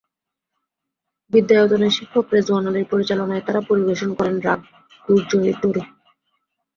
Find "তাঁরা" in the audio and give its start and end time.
3.45-3.61